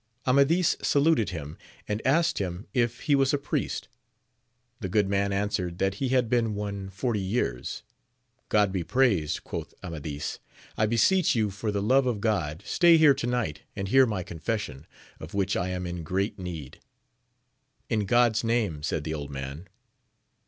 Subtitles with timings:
[0.25, 3.87] Amadis saluted him, and asked him if he was a priest.
[4.79, 7.83] The good man answered that he had been one forty years.
[8.49, 9.43] God be praised!
[9.43, 10.39] quoth Amadis:
[10.75, 14.23] I beseech you for the love of God stay here to night and hear my
[14.23, 14.87] confession,
[15.19, 16.79] of which I am in great need.
[17.87, 18.81] In God's name!
[18.81, 19.67] said the old man.